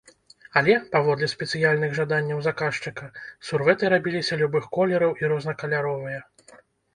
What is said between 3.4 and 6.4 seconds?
сурвэты рабіліся любых колераў і рознакаляровыя.